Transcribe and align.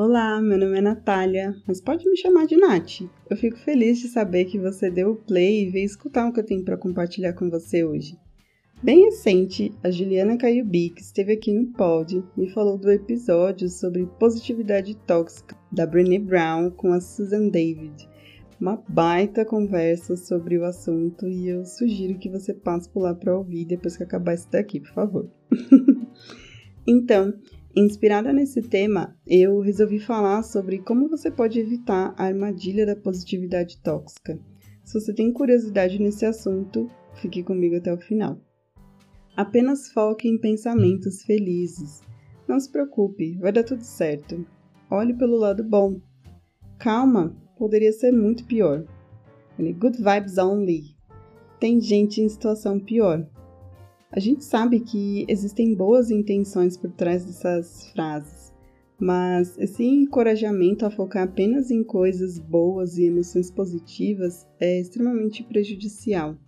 Olá, 0.00 0.40
meu 0.40 0.56
nome 0.56 0.78
é 0.78 0.80
Natália, 0.80 1.56
mas 1.66 1.80
pode 1.80 2.08
me 2.08 2.16
chamar 2.16 2.46
de 2.46 2.56
Nath. 2.56 3.00
Eu 3.28 3.36
fico 3.36 3.58
feliz 3.58 3.98
de 3.98 4.06
saber 4.06 4.44
que 4.44 4.56
você 4.56 4.88
deu 4.88 5.10
o 5.10 5.16
play 5.16 5.64
e 5.64 5.70
veio 5.70 5.84
escutar 5.84 6.28
o 6.28 6.32
que 6.32 6.38
eu 6.38 6.46
tenho 6.46 6.64
para 6.64 6.76
compartilhar 6.76 7.32
com 7.32 7.50
você 7.50 7.82
hoje. 7.82 8.16
Bem 8.80 9.06
recente, 9.06 9.72
a 9.82 9.90
Juliana 9.90 10.38
Caiubi, 10.38 10.94
esteve 10.96 11.32
aqui 11.32 11.52
no 11.52 11.72
pod, 11.72 12.22
me 12.36 12.48
falou 12.50 12.78
do 12.78 12.88
episódio 12.92 13.68
sobre 13.68 14.06
positividade 14.20 14.94
tóxica 14.98 15.56
da 15.72 15.84
Brené 15.84 16.20
Brown 16.20 16.70
com 16.70 16.92
a 16.92 17.00
Susan 17.00 17.48
David. 17.48 18.08
Uma 18.60 18.80
baita 18.88 19.44
conversa 19.44 20.14
sobre 20.14 20.56
o 20.58 20.64
assunto 20.64 21.26
e 21.26 21.48
eu 21.48 21.64
sugiro 21.64 22.20
que 22.20 22.30
você 22.30 22.54
passe 22.54 22.88
por 22.88 23.00
lá 23.00 23.16
para 23.16 23.36
ouvir 23.36 23.64
depois 23.64 23.96
que 23.96 24.04
acabar 24.04 24.34
isso 24.34 24.48
daqui, 24.48 24.78
por 24.78 24.92
favor. 24.92 25.28
então, 26.86 27.34
Inspirada 27.80 28.32
nesse 28.32 28.60
tema, 28.60 29.16
eu 29.24 29.60
resolvi 29.60 30.00
falar 30.00 30.42
sobre 30.42 30.80
como 30.80 31.08
você 31.08 31.30
pode 31.30 31.60
evitar 31.60 32.12
a 32.18 32.24
armadilha 32.24 32.84
da 32.84 32.96
positividade 32.96 33.80
tóxica. 33.80 34.36
Se 34.82 34.94
você 34.94 35.14
tem 35.14 35.32
curiosidade 35.32 35.96
nesse 36.02 36.26
assunto, 36.26 36.90
fique 37.14 37.40
comigo 37.40 37.76
até 37.76 37.94
o 37.94 37.96
final. 37.96 38.36
Apenas 39.36 39.92
foque 39.92 40.28
em 40.28 40.36
pensamentos 40.36 41.22
felizes. 41.22 42.02
Não 42.48 42.58
se 42.58 42.68
preocupe, 42.68 43.38
vai 43.38 43.52
dar 43.52 43.62
tudo 43.62 43.84
certo. 43.84 44.44
Olhe 44.90 45.14
pelo 45.14 45.36
lado 45.36 45.62
bom. 45.62 46.00
Calma, 46.80 47.32
poderia 47.56 47.92
ser 47.92 48.10
muito 48.10 48.44
pior. 48.44 48.84
Good 49.56 49.98
vibes 49.98 50.36
only. 50.36 50.96
Tem 51.60 51.80
gente 51.80 52.20
em 52.20 52.28
situação 52.28 52.80
pior. 52.80 53.24
A 54.10 54.20
gente 54.20 54.42
sabe 54.42 54.80
que 54.80 55.26
existem 55.28 55.74
boas 55.74 56.10
intenções 56.10 56.78
por 56.78 56.90
trás 56.92 57.26
dessas 57.26 57.90
frases, 57.92 58.54
mas 58.98 59.58
esse 59.58 59.84
encorajamento 59.84 60.86
a 60.86 60.90
focar 60.90 61.24
apenas 61.24 61.70
em 61.70 61.84
coisas 61.84 62.38
boas 62.38 62.96
e 62.96 63.04
emoções 63.04 63.50
positivas 63.50 64.46
é 64.58 64.80
extremamente 64.80 65.44
prejudicial. 65.44 66.38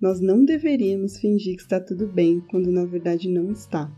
Nós 0.00 0.20
não 0.20 0.42
deveríamos 0.42 1.18
fingir 1.18 1.56
que 1.56 1.62
está 1.62 1.78
tudo 1.78 2.06
bem 2.06 2.40
quando 2.50 2.72
na 2.72 2.86
verdade 2.86 3.28
não 3.28 3.52
está. 3.52 3.92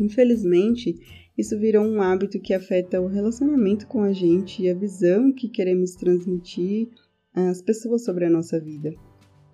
Infelizmente, 0.00 0.94
isso 1.36 1.58
virou 1.58 1.84
um 1.84 2.00
hábito 2.00 2.40
que 2.40 2.54
afeta 2.54 3.02
o 3.02 3.06
relacionamento 3.06 3.86
com 3.86 4.02
a 4.02 4.12
gente 4.12 4.62
e 4.62 4.70
a 4.70 4.74
visão 4.74 5.30
que 5.30 5.46
queremos 5.46 5.94
transmitir 5.94 6.88
às 7.34 7.60
pessoas 7.60 8.02
sobre 8.02 8.24
a 8.24 8.30
nossa 8.30 8.58
vida 8.58 8.94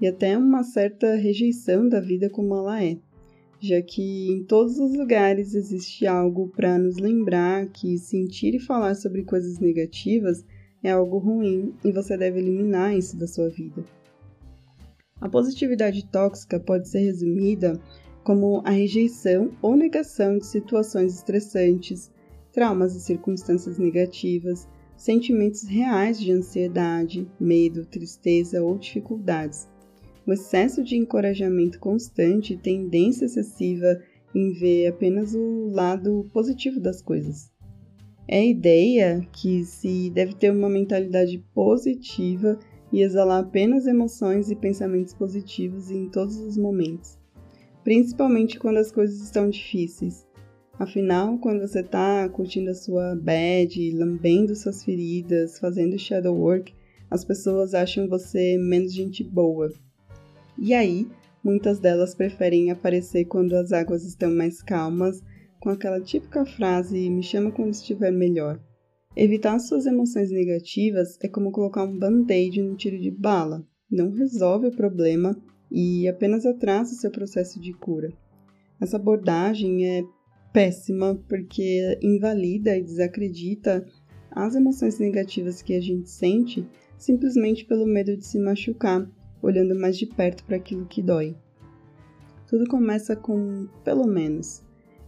e 0.00 0.06
até 0.06 0.36
uma 0.38 0.62
certa 0.62 1.14
rejeição 1.16 1.88
da 1.88 2.00
vida 2.00 2.30
como 2.30 2.54
ela 2.54 2.82
é, 2.82 2.98
já 3.60 3.82
que 3.82 4.30
em 4.30 4.44
todos 4.44 4.78
os 4.78 4.96
lugares 4.96 5.54
existe 5.54 6.06
algo 6.06 6.48
para 6.48 6.78
nos 6.78 6.96
lembrar 6.98 7.66
que 7.66 7.98
sentir 7.98 8.54
e 8.54 8.60
falar 8.60 8.94
sobre 8.94 9.24
coisas 9.24 9.58
negativas 9.58 10.44
é 10.82 10.92
algo 10.92 11.19
ruim 11.19 11.74
e 11.84 11.91
você 11.91 12.16
deve 12.16 12.38
eliminar 12.38 12.96
isso 12.96 13.16
da 13.19 13.26
sua 13.26 13.48
vida. 13.48 13.84
A 15.20 15.28
positividade 15.28 16.06
tóxica 16.06 16.60
pode 16.60 16.88
ser 16.88 17.00
resumida 17.00 17.80
como 18.22 18.62
a 18.65 18.70
rejeição 18.70 19.50
ou 19.60 19.75
negação 19.75 20.38
de 20.38 20.47
situações 20.47 21.15
estressantes, 21.15 22.12
traumas 22.53 22.94
e 22.94 23.00
circunstâncias 23.00 23.78
negativas, 23.78 24.69
sentimentos 24.97 25.65
reais 25.65 26.20
de 26.20 26.30
ansiedade, 26.30 27.28
medo, 27.41 27.84
tristeza 27.84 28.62
ou 28.62 28.78
dificuldades 28.78 29.66
o 30.28 30.33
excesso 30.34 30.84
de 30.84 30.94
encorajamento 30.94 31.81
constante 31.81 32.53
e 32.53 32.59
tendência 32.59 33.25
excessiva 33.25 33.99
em 34.34 34.53
ver 34.53 34.89
apenas 34.89 35.34
o 35.34 35.71
lado 35.71 36.28
positivo 36.34 36.78
das 36.78 37.00
coisas. 37.00 37.50
É 38.28 38.41
a 38.41 38.44
ideia 38.44 39.27
que 39.33 39.65
se 39.65 40.11
deve 40.11 40.34
ter 40.34 40.53
uma 40.53 40.69
mentalidade 40.69 41.39
positiva 41.55 42.59
e 42.93 43.00
exalar 43.00 43.43
apenas 43.43 43.87
emoções 43.87 44.50
e 44.50 44.55
pensamentos 44.55 45.15
positivos 45.15 45.91
em 45.91 46.11
todos 46.11 46.37
os 46.37 46.59
momentos, 46.59 47.19
principalmente 47.83 48.59
quando 48.59 48.77
as 48.77 48.93
coisas 48.93 49.22
estão 49.22 49.49
difíceis. 49.49 50.27
Afinal, 50.78 51.39
quando 51.39 51.66
você 51.66 51.81
está 51.81 52.28
curtindo 52.28 52.69
a 52.69 52.75
sua 52.75 53.16
bad, 53.16 53.93
lambendo 53.93 54.55
suas 54.55 54.84
feridas, 54.84 55.59
fazendo 55.59 55.99
shadow 55.99 56.37
work, 56.37 56.75
as 57.10 57.25
pessoas 57.25 57.72
acham 57.72 58.06
você 58.06 58.59
menos 58.59 58.93
gente 58.93 59.25
boa 59.25 59.71
e 60.58 60.74
aí, 60.74 61.06
muitas 61.42 61.78
delas 61.78 62.14
preferem 62.14 62.70
aparecer 62.70 63.24
quando 63.26 63.54
as 63.54 63.72
águas 63.72 64.04
estão 64.04 64.34
mais 64.34 64.60
calmas, 64.60 65.22
com 65.60 65.70
aquela 65.70 66.00
típica 66.00 66.44
frase: 66.44 67.08
me 67.08 67.22
chama 67.22 67.52
quando 67.52 67.72
estiver 67.72 68.10
melhor. 68.10 68.60
Evitar 69.16 69.58
suas 69.58 69.86
emoções 69.86 70.30
negativas 70.30 71.16
é 71.22 71.28
como 71.28 71.52
colocar 71.52 71.84
um 71.84 71.98
band-aid 71.98 72.62
no 72.62 72.76
tiro 72.76 72.98
de 72.98 73.10
bala. 73.10 73.66
Não 73.91 74.10
resolve 74.10 74.66
o 74.66 74.76
problema 74.76 75.36
e 75.70 76.08
apenas 76.08 76.44
atrasa 76.44 76.92
o 76.92 76.97
seu 76.97 77.10
processo 77.10 77.60
de 77.60 77.72
cura. 77.72 78.12
Essa 78.80 78.97
abordagem 78.97 79.86
é 79.86 80.02
péssima 80.52 81.14
porque 81.28 81.98
invalida 82.02 82.76
e 82.76 82.82
desacredita 82.82 83.86
as 84.30 84.54
emoções 84.54 84.98
negativas 84.98 85.62
que 85.62 85.74
a 85.74 85.80
gente 85.80 86.10
sente 86.10 86.66
simplesmente 86.97 87.64
pelo 87.64 87.86
medo 87.86 88.16
de 88.16 88.24
se 88.24 88.38
machucar 88.38 89.08
olhando 89.43 89.78
mais 89.78 89.97
de 89.97 90.06
perto 90.06 90.44
para 90.44 90.56
aquilo 90.56 90.87
que 90.87 91.03
dói. 91.03 91.37
Tudo 92.49 92.66
começa 92.66 93.15
com 93.15 93.69
pelo 93.84 94.06
menos. 94.06 94.65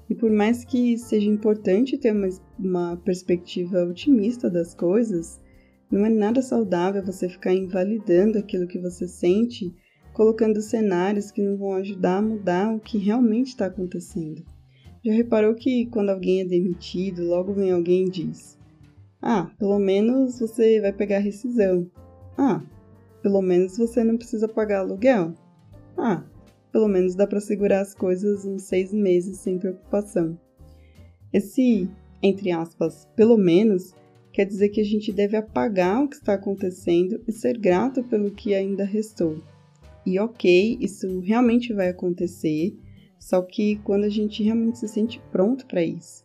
E 0.09 0.15
por 0.15 0.31
mais 0.31 0.65
que 0.65 0.99
seja 0.99 1.29
importante 1.29 1.97
ter 1.97 2.13
uma, 2.13 2.29
uma 2.59 2.97
perspectiva 2.99 3.85
otimista 3.85 4.51
das 4.51 4.75
coisas, 4.75 5.41
não 5.91 6.05
é 6.05 6.09
nada 6.09 6.43
saudável 6.43 7.05
você 7.05 7.29
ficar 7.29 7.55
invalidando 7.55 8.39
aquilo 8.39 8.67
que 8.67 8.79
você 8.79 9.09
sente, 9.09 9.75
colocando 10.13 10.61
cenários 10.61 11.31
que 11.31 11.43
não 11.43 11.57
vão 11.57 11.75
ajudar 11.75 12.19
a 12.19 12.23
mudar 12.23 12.75
o 12.75 12.81
que 12.81 12.99
realmente 12.99 13.49
está 13.49 13.67
acontecendo. 13.67 14.45
Já 15.05 15.13
reparou 15.13 15.55
que 15.55 15.87
quando 15.87 16.11
alguém 16.11 16.43
é 16.43 16.45
demitido, 16.45 17.25
logo 17.25 17.55
vem 17.55 17.71
alguém 17.71 18.07
e 18.07 18.11
diz: 18.11 18.59
Ah, 19.23 19.51
pelo 19.59 19.79
menos 19.79 20.39
você 20.39 20.81
vai 20.81 20.93
pegar 20.93 21.19
rescisão. 21.21 21.91
Ah, 22.37 22.63
pelo 23.23 23.43
menos 23.43 23.77
você 23.77 24.03
não 24.03 24.17
precisa 24.17 24.49
pagar 24.49 24.81
aluguel. 24.81 25.35
Ah, 25.97 26.25
pelo 26.73 26.89
menos 26.89 27.15
dá 27.15 27.27
para 27.27 27.41
segurar 27.41 27.81
as 27.81 27.95
coisas 27.95 28.45
uns 28.45 28.63
seis 28.63 28.93
meses 28.93 29.39
sem 29.39 29.59
preocupação. 29.59 30.39
Esse, 31.33 31.89
entre 32.23 32.51
aspas, 32.51 33.09
pelo 33.15 33.37
menos, 33.37 33.95
quer 34.33 34.45
dizer 34.45 34.69
que 34.71 34.81
a 34.81 34.85
gente 34.85 35.13
deve 35.13 35.37
apagar 35.37 36.03
o 36.03 36.09
que 36.09 36.17
está 36.17 36.35
acontecendo 36.35 37.21
e 37.27 37.33
ser 37.33 37.59
grato 37.59 38.03
pelo 38.03 38.31
que 38.31 38.55
ainda 38.55 38.85
restou. 38.85 39.43
E 40.05 40.19
ok, 40.19 40.79
isso 40.81 41.21
realmente 41.21 41.73
vai 41.73 41.89
acontecer, 41.89 42.77
só 43.19 43.43
que 43.43 43.77
quando 43.85 44.05
a 44.05 44.09
gente 44.09 44.43
realmente 44.43 44.79
se 44.79 44.89
sente 44.89 45.21
pronto 45.31 45.67
para 45.67 45.85
isso. 45.85 46.25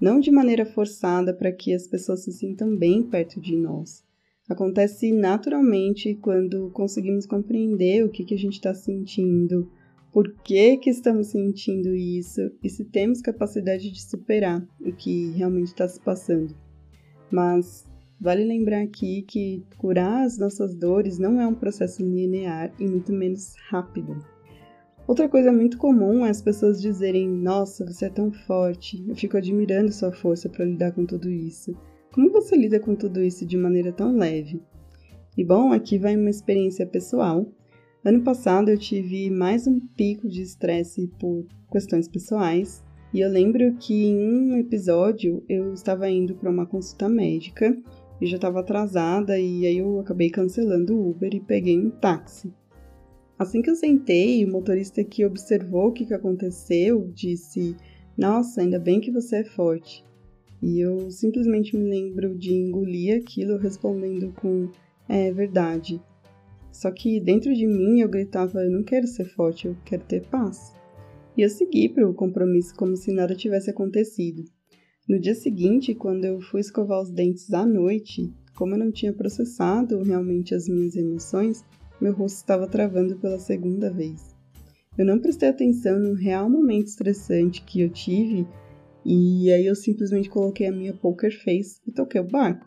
Não 0.00 0.18
de 0.18 0.30
maneira 0.30 0.66
forçada 0.66 1.32
para 1.32 1.52
que 1.52 1.72
as 1.72 1.86
pessoas 1.86 2.24
se 2.24 2.32
sintam 2.32 2.76
bem 2.76 3.02
perto 3.02 3.40
de 3.40 3.56
nós, 3.56 4.04
acontece 4.48 5.12
naturalmente 5.12 6.14
quando 6.16 6.70
conseguimos 6.70 7.26
compreender 7.26 8.04
o 8.04 8.10
que, 8.10 8.24
que 8.24 8.34
a 8.34 8.38
gente 8.38 8.54
está 8.54 8.74
sentindo, 8.74 9.70
por 10.12 10.32
que, 10.42 10.76
que 10.76 10.90
estamos 10.90 11.28
sentindo 11.28 11.94
isso 11.94 12.40
e 12.62 12.68
se 12.68 12.84
temos 12.84 13.20
capacidade 13.20 13.90
de 13.90 14.02
superar 14.02 14.66
o 14.80 14.92
que 14.92 15.30
realmente 15.32 15.68
está 15.68 15.88
se 15.88 16.00
passando. 16.00 16.54
Mas 17.30 17.86
vale 18.20 18.44
lembrar 18.44 18.82
aqui 18.82 19.22
que 19.22 19.64
curar 19.76 20.24
as 20.24 20.38
nossas 20.38 20.74
dores 20.74 21.18
não 21.18 21.40
é 21.40 21.46
um 21.46 21.54
processo 21.54 22.02
linear 22.02 22.72
e 22.78 22.86
muito 22.86 23.12
menos 23.12 23.54
rápido. 23.68 24.16
Outra 25.06 25.28
coisa 25.28 25.52
muito 25.52 25.76
comum 25.76 26.24
é 26.24 26.30
as 26.30 26.40
pessoas 26.40 26.80
dizerem: 26.80 27.28
Nossa, 27.28 27.84
você 27.84 28.06
é 28.06 28.10
tão 28.10 28.32
forte, 28.32 29.04
eu 29.06 29.14
fico 29.14 29.36
admirando 29.36 29.92
sua 29.92 30.12
força 30.12 30.48
para 30.48 30.64
lidar 30.64 30.92
com 30.92 31.04
tudo 31.04 31.30
isso. 31.30 31.76
Como 32.14 32.30
você 32.30 32.56
lida 32.56 32.78
com 32.78 32.94
tudo 32.94 33.20
isso 33.20 33.44
de 33.44 33.56
maneira 33.56 33.92
tão 33.92 34.16
leve? 34.16 34.62
E 35.36 35.44
bom, 35.44 35.72
aqui 35.72 35.98
vai 35.98 36.16
uma 36.16 36.30
experiência 36.30 36.86
pessoal. 36.86 37.44
Ano 38.04 38.22
passado 38.22 38.68
eu 38.68 38.78
tive 38.78 39.28
mais 39.30 39.66
um 39.66 39.80
pico 39.80 40.28
de 40.28 40.40
estresse 40.40 41.08
por 41.18 41.44
questões 41.72 42.06
pessoais 42.06 42.84
E 43.12 43.18
eu 43.18 43.28
lembro 43.28 43.74
que 43.80 44.04
em 44.04 44.16
um 44.16 44.56
episódio 44.56 45.42
eu 45.48 45.72
estava 45.72 46.08
indo 46.08 46.36
para 46.36 46.48
uma 46.48 46.66
consulta 46.66 47.08
médica 47.08 47.76
e 48.20 48.26
já 48.26 48.36
estava 48.36 48.60
atrasada 48.60 49.36
e 49.36 49.66
aí 49.66 49.78
eu 49.78 49.98
acabei 49.98 50.30
cancelando 50.30 50.96
o 50.96 51.10
Uber 51.10 51.34
e 51.34 51.40
peguei 51.40 51.76
um 51.76 51.90
táxi. 51.90 52.54
Assim 53.36 53.60
que 53.60 53.70
eu 53.70 53.74
sentei, 53.74 54.44
o 54.44 54.52
motorista 54.52 55.02
que 55.02 55.26
observou 55.26 55.88
o 55.88 55.92
que, 55.92 56.14
aconteceu 56.14 57.10
disse: 57.12 57.74
Nossa, 58.16 58.60
ainda 58.60 58.78
bem 58.78 59.00
que 59.00 59.10
você 59.10 59.38
é 59.38 59.44
forte. 59.44 60.04
E 60.64 60.80
eu 60.80 61.10
simplesmente 61.10 61.76
me 61.76 61.84
lembro 61.90 62.34
de 62.34 62.54
engolir 62.54 63.18
aquilo 63.18 63.58
respondendo 63.58 64.32
com: 64.32 64.70
É 65.06 65.30
verdade. 65.30 66.00
Só 66.72 66.90
que 66.90 67.20
dentro 67.20 67.52
de 67.52 67.66
mim 67.66 68.00
eu 68.00 68.08
gritava: 68.08 68.64
Eu 68.64 68.70
não 68.70 68.82
quero 68.82 69.06
ser 69.06 69.26
forte, 69.26 69.66
eu 69.66 69.76
quero 69.84 70.02
ter 70.04 70.26
paz. 70.26 70.72
E 71.36 71.42
eu 71.42 71.50
segui 71.50 71.90
para 71.90 72.08
o 72.08 72.14
compromisso 72.14 72.74
como 72.76 72.96
se 72.96 73.12
nada 73.12 73.34
tivesse 73.34 73.68
acontecido. 73.68 74.42
No 75.06 75.20
dia 75.20 75.34
seguinte, 75.34 75.94
quando 75.94 76.24
eu 76.24 76.40
fui 76.40 76.62
escovar 76.62 77.02
os 77.02 77.10
dentes 77.10 77.52
à 77.52 77.66
noite, 77.66 78.32
como 78.56 78.72
eu 78.72 78.78
não 78.78 78.90
tinha 78.90 79.12
processado 79.12 80.02
realmente 80.02 80.54
as 80.54 80.66
minhas 80.66 80.96
emoções, 80.96 81.62
meu 82.00 82.14
rosto 82.14 82.36
estava 82.36 82.66
travando 82.66 83.18
pela 83.18 83.38
segunda 83.38 83.92
vez. 83.92 84.34
Eu 84.96 85.04
não 85.04 85.18
prestei 85.18 85.50
atenção 85.50 85.98
no 85.98 86.14
real 86.14 86.48
momento 86.48 86.86
estressante 86.86 87.62
que 87.62 87.82
eu 87.82 87.90
tive 87.90 88.46
e 89.04 89.52
aí 89.52 89.66
eu 89.66 89.74
simplesmente 89.74 90.28
coloquei 90.28 90.66
a 90.66 90.72
minha 90.72 90.94
poker 90.94 91.30
face 91.42 91.80
e 91.86 91.92
toquei 91.92 92.20
o 92.20 92.28
barco. 92.28 92.66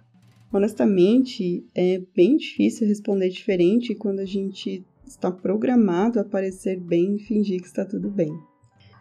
Honestamente, 0.51 1.66
é 1.75 2.01
bem 2.16 2.38
difícil 2.38 2.88
responder 2.88 3.30
diferente 3.30 3.95
quando 3.95 4.19
a 4.19 4.25
gente 4.25 4.86
está 5.06 5.31
programado 5.31 6.19
a 6.19 6.24
parecer 6.24 6.80
bem 6.80 7.16
e 7.16 7.19
fingir 7.19 7.62
que 7.62 7.68
está 7.68 7.84
tudo 7.86 8.10
bem. 8.10 8.31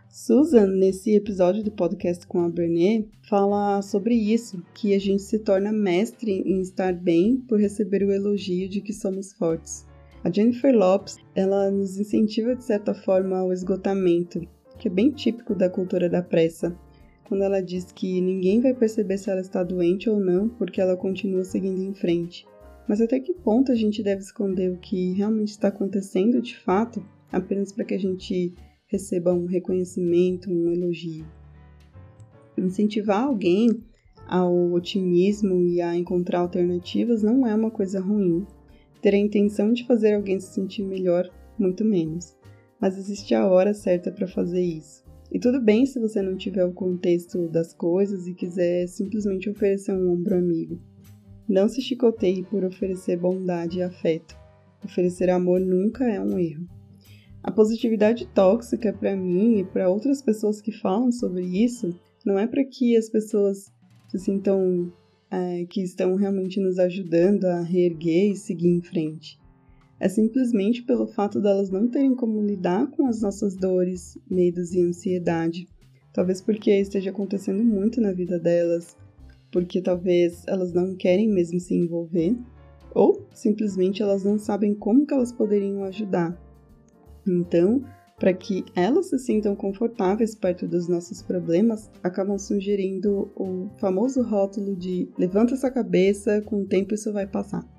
Susan, 0.08 0.66
nesse 0.68 1.14
episódio 1.14 1.62
do 1.62 1.70
podcast 1.70 2.26
com 2.26 2.40
a 2.40 2.48
Brené, 2.48 3.04
fala 3.28 3.82
sobre 3.82 4.14
isso, 4.14 4.62
que 4.72 4.94
a 4.94 4.98
gente 4.98 5.22
se 5.22 5.38
torna 5.38 5.70
mestre 5.70 6.32
em 6.32 6.60
estar 6.60 6.94
bem 6.94 7.36
por 7.36 7.60
receber 7.60 8.02
o 8.02 8.10
elogio 8.10 8.68
de 8.68 8.80
que 8.80 8.92
somos 8.92 9.32
fortes. 9.34 9.84
A 10.24 10.30
Jennifer 10.30 10.74
Lopes, 10.74 11.18
ela 11.34 11.70
nos 11.70 11.98
incentiva 11.98 12.56
de 12.56 12.64
certa 12.64 12.94
forma 12.94 13.36
ao 13.36 13.52
esgotamento, 13.52 14.40
que 14.78 14.88
é 14.88 14.90
bem 14.90 15.10
típico 15.10 15.54
da 15.54 15.68
cultura 15.68 16.08
da 16.08 16.22
pressa, 16.22 16.76
quando 17.26 17.42
ela 17.42 17.60
diz 17.60 17.90
que 17.92 18.20
ninguém 18.20 18.60
vai 18.60 18.72
perceber 18.72 19.18
se 19.18 19.30
ela 19.30 19.40
está 19.40 19.62
doente 19.62 20.08
ou 20.08 20.18
não 20.20 20.48
porque 20.48 20.80
ela 20.80 20.96
continua 20.96 21.44
seguindo 21.44 21.82
em 21.82 21.94
frente. 21.94 22.46
Mas 22.88 23.00
até 23.00 23.18
que 23.18 23.34
ponto 23.34 23.72
a 23.72 23.74
gente 23.74 24.02
deve 24.02 24.22
esconder 24.22 24.70
o 24.70 24.78
que 24.78 25.12
realmente 25.12 25.48
está 25.48 25.68
acontecendo 25.68 26.40
de 26.40 26.56
fato 26.56 27.04
apenas 27.32 27.72
para 27.72 27.84
que 27.84 27.94
a 27.94 27.98
gente 27.98 28.54
receba 28.86 29.32
um 29.32 29.46
reconhecimento, 29.46 30.50
um 30.50 30.70
elogio? 30.72 31.26
Incentivar 32.56 33.24
alguém 33.24 33.68
ao 34.26 34.72
otimismo 34.72 35.62
e 35.62 35.80
a 35.80 35.96
encontrar 35.96 36.40
alternativas 36.40 37.22
não 37.22 37.46
é 37.46 37.54
uma 37.54 37.70
coisa 37.70 38.00
ruim, 38.00 38.46
ter 39.00 39.14
a 39.14 39.18
intenção 39.18 39.72
de 39.72 39.86
fazer 39.86 40.14
alguém 40.14 40.40
se 40.40 40.54
sentir 40.54 40.82
melhor, 40.82 41.28
muito 41.58 41.84
menos. 41.84 42.36
Mas 42.80 42.98
existe 42.98 43.34
a 43.34 43.46
hora 43.46 43.72
certa 43.74 44.10
para 44.10 44.26
fazer 44.26 44.62
isso. 44.62 45.05
E 45.32 45.38
tudo 45.38 45.60
bem 45.60 45.84
se 45.86 45.98
você 45.98 46.22
não 46.22 46.36
tiver 46.36 46.64
o 46.64 46.72
contexto 46.72 47.48
das 47.48 47.72
coisas 47.74 48.26
e 48.26 48.34
quiser 48.34 48.86
simplesmente 48.86 49.50
oferecer 49.50 49.92
um 49.92 50.12
ombro 50.12 50.36
amigo. 50.36 50.80
Não 51.48 51.68
se 51.68 51.80
chicoteie 51.80 52.44
por 52.44 52.64
oferecer 52.64 53.18
bondade 53.18 53.78
e 53.78 53.82
afeto. 53.82 54.36
Oferecer 54.84 55.30
amor 55.30 55.60
nunca 55.60 56.04
é 56.04 56.20
um 56.20 56.38
erro. 56.38 56.66
A 57.42 57.50
positividade 57.50 58.26
tóxica 58.34 58.92
para 58.92 59.16
mim 59.16 59.58
e 59.58 59.64
para 59.64 59.88
outras 59.88 60.20
pessoas 60.20 60.60
que 60.60 60.72
falam 60.72 61.12
sobre 61.12 61.44
isso 61.44 61.94
não 62.24 62.38
é 62.38 62.46
para 62.46 62.64
que 62.64 62.96
as 62.96 63.08
pessoas 63.08 63.72
se 64.08 64.18
sintam 64.18 64.92
é, 65.30 65.64
que 65.66 65.80
estão 65.82 66.16
realmente 66.16 66.60
nos 66.60 66.78
ajudando 66.78 67.44
a 67.44 67.62
reerguer 67.62 68.32
e 68.32 68.36
seguir 68.36 68.68
em 68.68 68.80
frente. 68.80 69.38
É 69.98 70.08
simplesmente 70.08 70.82
pelo 70.82 71.06
fato 71.06 71.40
delas 71.40 71.70
não 71.70 71.88
terem 71.88 72.14
como 72.14 72.42
lidar 72.42 72.90
com 72.90 73.06
as 73.06 73.22
nossas 73.22 73.56
dores, 73.56 74.18
medos 74.30 74.72
e 74.74 74.80
ansiedade. 74.80 75.66
Talvez 76.12 76.40
porque 76.40 76.70
esteja 76.70 77.10
acontecendo 77.10 77.64
muito 77.64 78.00
na 78.00 78.12
vida 78.12 78.38
delas, 78.38 78.96
porque 79.50 79.80
talvez 79.80 80.42
elas 80.46 80.72
não 80.72 80.94
querem 80.94 81.28
mesmo 81.28 81.58
se 81.58 81.74
envolver, 81.74 82.36
ou 82.94 83.26
simplesmente 83.32 84.02
elas 84.02 84.24
não 84.24 84.38
sabem 84.38 84.74
como 84.74 85.06
que 85.06 85.14
elas 85.14 85.32
poderiam 85.32 85.82
ajudar. 85.84 86.38
Então, 87.26 87.82
para 88.18 88.32
que 88.32 88.64
elas 88.74 89.10
se 89.10 89.18
sintam 89.18 89.54
confortáveis 89.54 90.34
perto 90.34 90.66
dos 90.66 90.88
nossos 90.88 91.22
problemas, 91.22 91.90
acabam 92.02 92.38
sugerindo 92.38 93.30
o 93.36 93.68
famoso 93.78 94.22
rótulo 94.22 94.74
de 94.74 95.08
levanta 95.18 95.54
essa 95.54 95.70
cabeça, 95.70 96.40
com 96.42 96.62
o 96.62 96.66
tempo 96.66 96.94
isso 96.94 97.12
vai 97.12 97.26
passar. 97.26 97.75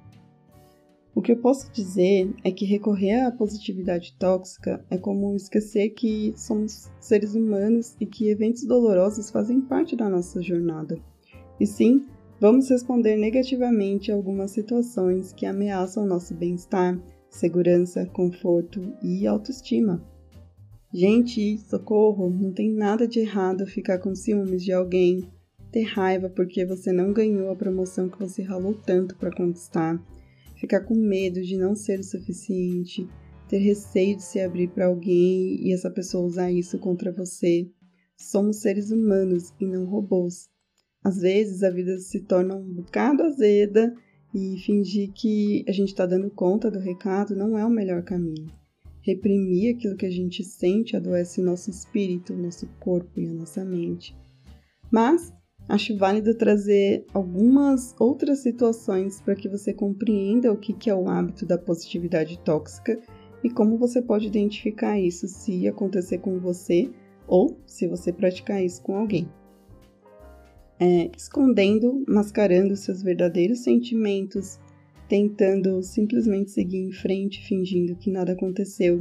O 1.17 1.21
que 1.21 1.31
eu 1.31 1.37
posso 1.37 1.71
dizer 1.73 2.31
é 2.43 2.51
que 2.51 2.63
recorrer 2.63 3.23
à 3.23 3.31
positividade 3.31 4.15
tóxica 4.19 4.85
é 4.87 4.99
como 4.99 5.35
esquecer 5.35 5.89
que 5.89 6.31
somos 6.37 6.91
seres 6.99 7.33
humanos 7.33 7.95
e 7.99 8.05
que 8.05 8.29
eventos 8.29 8.63
dolorosos 8.67 9.31
fazem 9.31 9.59
parte 9.59 9.95
da 9.95 10.07
nossa 10.07 10.43
jornada. 10.43 10.95
E 11.59 11.65
sim, 11.65 12.05
vamos 12.39 12.69
responder 12.69 13.17
negativamente 13.17 14.11
a 14.11 14.15
algumas 14.15 14.51
situações 14.51 15.33
que 15.33 15.47
ameaçam 15.47 16.05
nosso 16.05 16.35
bem-estar, 16.35 17.01
segurança, 17.31 18.05
conforto 18.05 18.93
e 19.01 19.25
autoestima. 19.25 20.05
Gente, 20.93 21.57
socorro, 21.67 22.29
não 22.29 22.53
tem 22.53 22.71
nada 22.71 23.07
de 23.07 23.21
errado 23.21 23.65
ficar 23.65 23.97
com 23.97 24.13
ciúmes 24.13 24.63
de 24.63 24.71
alguém, 24.71 25.27
ter 25.71 25.81
raiva 25.81 26.29
porque 26.29 26.63
você 26.63 26.91
não 26.91 27.11
ganhou 27.11 27.49
a 27.49 27.55
promoção 27.55 28.07
que 28.07 28.19
você 28.19 28.43
ralou 28.43 28.75
tanto 28.75 29.17
para 29.17 29.35
conquistar, 29.35 29.99
ficar 30.59 30.81
com 30.81 30.95
medo 30.95 31.41
de 31.41 31.57
não 31.57 31.75
ser 31.75 31.99
o 31.99 32.03
suficiente, 32.03 33.07
ter 33.47 33.59
receio 33.59 34.17
de 34.17 34.23
se 34.23 34.39
abrir 34.39 34.69
para 34.69 34.87
alguém 34.87 35.65
e 35.65 35.73
essa 35.73 35.89
pessoa 35.89 36.25
usar 36.25 36.51
isso 36.51 36.77
contra 36.79 37.11
você. 37.11 37.69
Somos 38.17 38.57
seres 38.57 38.91
humanos 38.91 39.53
e 39.59 39.65
não 39.65 39.85
robôs. 39.85 40.49
Às 41.03 41.17
vezes 41.21 41.63
a 41.63 41.69
vida 41.69 41.97
se 41.99 42.21
torna 42.21 42.55
um 42.55 42.73
bocado 42.73 43.23
azeda 43.23 43.95
e 44.33 44.57
fingir 44.59 45.11
que 45.13 45.63
a 45.67 45.71
gente 45.71 45.89
está 45.89 46.05
dando 46.05 46.29
conta 46.29 46.69
do 46.69 46.79
recado 46.79 47.35
não 47.35 47.57
é 47.57 47.65
o 47.65 47.69
melhor 47.69 48.03
caminho 48.03 48.51
reprimir 49.07 49.73
aquilo 49.73 49.95
que 49.95 50.05
a 50.05 50.11
gente 50.11 50.43
sente 50.43 50.97
adoece 50.97 51.41
nosso 51.41 51.69
espírito, 51.69 52.35
nosso 52.35 52.67
corpo 52.77 53.21
e 53.21 53.29
a 53.29 53.33
nossa 53.33 53.63
mente. 53.63 54.13
Mas 54.91 55.33
acho 55.67 55.97
válido 55.97 56.33
trazer 56.33 57.05
algumas 57.13 57.93
outras 57.99 58.39
situações 58.39 59.21
para 59.21 59.35
que 59.35 59.49
você 59.49 59.73
compreenda 59.73 60.51
o 60.51 60.57
que 60.57 60.89
é 60.89 60.95
o 60.95 61.09
hábito 61.09 61.45
da 61.45 61.57
positividade 61.57 62.39
tóxica 62.39 62.99
e 63.43 63.49
como 63.49 63.77
você 63.77 64.01
pode 64.01 64.27
identificar 64.27 64.99
isso 64.99 65.27
se 65.27 65.67
acontecer 65.67 66.19
com 66.19 66.39
você 66.39 66.89
ou 67.27 67.59
se 67.65 67.87
você 67.87 68.11
praticar 68.11 68.63
isso 68.63 68.81
com 68.81 68.95
alguém. 68.95 69.29
É, 70.79 71.09
escondendo, 71.17 72.03
mascarando 72.07 72.75
seus 72.75 73.01
verdadeiros 73.01 73.59
sentimentos, 73.59 74.59
tentando 75.09 75.81
simplesmente 75.81 76.51
seguir 76.51 76.77
em 76.77 76.91
frente, 76.91 77.45
fingindo 77.45 77.95
que 77.95 78.11
nada 78.11 78.33
aconteceu, 78.33 78.99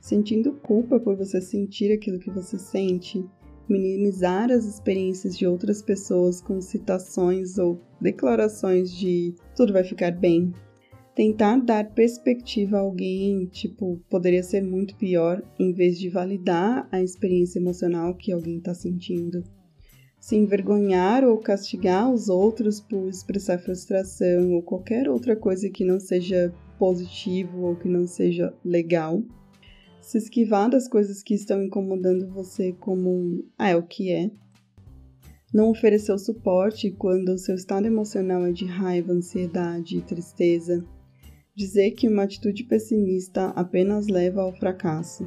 sentindo 0.00 0.52
culpa 0.52 0.98
por 0.98 1.16
você 1.16 1.40
sentir 1.40 1.92
aquilo 1.92 2.18
que 2.18 2.30
você 2.30 2.58
sente, 2.58 3.24
minimizar 3.68 4.50
as 4.50 4.64
experiências 4.64 5.36
de 5.36 5.46
outras 5.46 5.82
pessoas 5.82 6.40
com 6.40 6.60
citações 6.60 7.58
ou 7.58 7.80
declarações 8.00 8.92
de 8.92 9.34
tudo 9.56 9.72
vai 9.72 9.84
ficar 9.84 10.12
bem. 10.12 10.52
Tentar 11.14 11.58
dar 11.58 11.90
perspectiva 11.92 12.78
a 12.78 12.80
alguém, 12.80 13.46
tipo, 13.46 14.00
poderia 14.08 14.42
ser 14.42 14.62
muito 14.62 14.96
pior, 14.96 15.42
em 15.58 15.72
vez 15.72 15.98
de 15.98 16.08
validar 16.08 16.88
a 16.90 17.02
experiência 17.02 17.58
emocional 17.58 18.14
que 18.14 18.32
alguém 18.32 18.58
está 18.58 18.74
sentindo 18.74 19.42
se 20.22 20.36
envergonhar 20.36 21.24
ou 21.24 21.36
castigar 21.36 22.08
os 22.08 22.28
outros 22.28 22.80
por 22.80 23.08
expressar 23.08 23.58
frustração 23.58 24.52
ou 24.52 24.62
qualquer 24.62 25.08
outra 25.08 25.34
coisa 25.34 25.68
que 25.68 25.84
não 25.84 25.98
seja 25.98 26.54
positivo 26.78 27.62
ou 27.62 27.74
que 27.74 27.88
não 27.88 28.06
seja 28.06 28.54
legal. 28.64 29.20
Se 30.02 30.18
esquivar 30.18 30.68
das 30.68 30.86
coisas 30.86 31.22
que 31.22 31.32
estão 31.32 31.62
incomodando 31.62 32.28
você 32.28 32.72
como 32.72 33.42
ah, 33.56 33.70
é 33.70 33.76
o 33.76 33.82
que 33.82 34.12
é. 34.12 34.30
Não 35.54 35.70
oferecer 35.70 36.12
o 36.12 36.18
suporte 36.18 36.90
quando 36.90 37.30
o 37.30 37.38
seu 37.38 37.54
estado 37.54 37.86
emocional 37.86 38.44
é 38.44 38.52
de 38.52 38.66
raiva, 38.66 39.12
ansiedade 39.12 39.96
e 39.96 40.02
tristeza. 40.02 40.84
Dizer 41.54 41.92
que 41.92 42.08
uma 42.08 42.24
atitude 42.24 42.64
pessimista 42.64 43.48
apenas 43.50 44.08
leva 44.08 44.42
ao 44.42 44.54
fracasso 44.54 45.26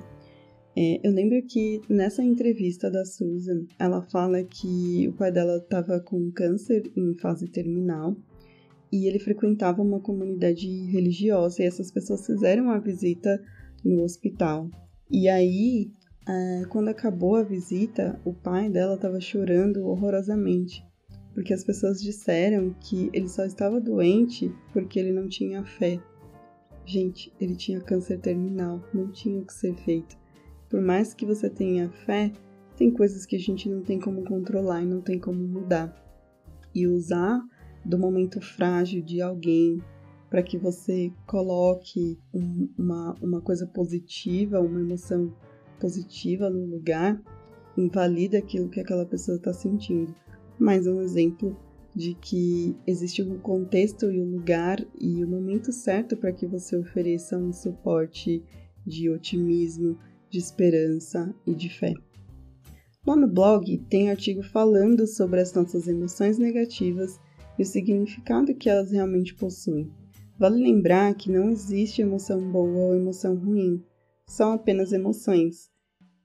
é, 0.77 0.99
eu 1.07 1.11
lembro 1.13 1.41
que 1.43 1.81
nessa 1.89 2.21
entrevista 2.21 2.91
da 2.91 3.05
Susan, 3.05 3.65
ela 3.79 4.01
fala 4.01 4.43
que 4.43 5.07
o 5.07 5.13
pai 5.13 5.31
dela 5.31 5.55
estava 5.55 6.01
com 6.01 6.29
câncer 6.31 6.91
em 6.97 7.15
fase 7.17 7.47
terminal 7.47 8.13
e 8.91 9.07
ele 9.07 9.17
frequentava 9.17 9.81
uma 9.81 10.01
comunidade 10.01 10.67
religiosa 10.91 11.63
e 11.63 11.65
essas 11.65 11.89
pessoas 11.89 12.25
fizeram 12.25 12.69
a 12.69 12.77
visita 12.77 13.41
no 13.85 14.03
hospital. 14.03 14.69
E 15.09 15.29
aí 15.29 15.91
é, 16.27 16.65
quando 16.69 16.87
acabou 16.87 17.35
a 17.35 17.43
visita, 17.43 18.19
o 18.25 18.33
pai 18.33 18.67
dela 18.69 18.95
estava 18.95 19.19
chorando 19.21 19.85
horrorosamente, 19.85 20.83
porque 21.35 21.53
as 21.53 21.63
pessoas 21.63 22.01
disseram 22.01 22.73
que 22.79 23.11
ele 23.13 23.29
só 23.29 23.45
estava 23.45 23.79
doente 23.79 24.51
porque 24.73 24.99
ele 24.99 25.11
não 25.11 25.27
tinha 25.27 25.63
fé. 25.63 25.99
Gente, 26.83 27.31
ele 27.39 27.55
tinha 27.55 27.79
câncer 27.79 28.19
terminal, 28.19 28.83
não 28.93 29.11
tinha 29.11 29.39
o 29.39 29.45
que 29.45 29.53
ser 29.53 29.75
feito. 29.75 30.17
Por 30.67 30.81
mais 30.81 31.13
que 31.13 31.25
você 31.25 31.49
tenha 31.49 31.89
fé, 31.89 32.31
tem 32.75 32.91
coisas 32.91 33.25
que 33.25 33.35
a 33.35 33.39
gente 33.39 33.69
não 33.69 33.81
tem 33.81 33.99
como 33.99 34.23
controlar 34.23 34.81
e 34.81 34.85
não 34.85 35.01
tem 35.01 35.19
como 35.19 35.39
mudar. 35.39 35.93
E 36.73 36.87
usar 36.87 37.39
do 37.83 37.97
momento 37.99 38.41
frágil 38.41 39.01
de 39.03 39.21
alguém 39.21 39.79
para 40.35 40.43
que 40.43 40.57
você 40.57 41.13
coloque 41.25 42.19
um, 42.33 42.67
uma, 42.77 43.15
uma 43.21 43.39
coisa 43.39 43.65
positiva, 43.65 44.59
uma 44.59 44.81
emoção 44.81 45.33
positiva 45.79 46.49
no 46.49 46.65
lugar, 46.65 47.23
invalida 47.77 48.39
aquilo 48.39 48.67
que 48.67 48.81
aquela 48.81 49.05
pessoa 49.05 49.37
está 49.37 49.53
sentindo. 49.53 50.13
Mais 50.59 50.87
um 50.87 50.99
exemplo 50.99 51.57
de 51.95 52.15
que 52.15 52.75
existe 52.85 53.23
um 53.23 53.39
contexto 53.39 54.11
e 54.11 54.19
um 54.19 54.29
lugar 54.29 54.85
e 54.99 55.23
o 55.23 55.27
momento 55.29 55.71
certo 55.71 56.17
para 56.17 56.33
que 56.33 56.45
você 56.45 56.75
ofereça 56.75 57.37
um 57.37 57.53
suporte 57.53 58.43
de 58.85 59.09
otimismo, 59.09 59.97
de 60.29 60.37
esperança 60.37 61.33
e 61.47 61.55
de 61.55 61.69
fé. 61.69 61.93
Lá 63.07 63.15
no 63.15 63.29
blog 63.29 63.77
tem 63.89 64.09
artigo 64.09 64.43
falando 64.43 65.07
sobre 65.07 65.39
as 65.39 65.53
nossas 65.53 65.87
emoções 65.87 66.37
negativas 66.37 67.21
e 67.57 67.61
o 67.61 67.65
significado 67.65 68.53
que 68.53 68.69
elas 68.69 68.91
realmente 68.91 69.33
possuem. 69.33 69.89
Vale 70.37 70.61
lembrar 70.61 71.13
que 71.15 71.31
não 71.31 71.49
existe 71.49 72.01
emoção 72.01 72.41
boa 72.51 72.87
ou 72.87 72.95
emoção 72.95 73.35
ruim, 73.35 73.81
são 74.27 74.51
apenas 74.51 74.91
emoções, 74.91 75.71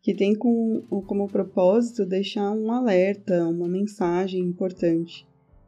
que 0.03 0.15
têm 0.15 0.35
como, 0.35 0.83
como 1.07 1.29
propósito 1.29 2.05
deixar 2.05 2.51
um 2.51 2.73
alerta, 2.73 3.47
uma 3.47 3.69
mensagem 3.69 4.41
importante. 4.41 5.25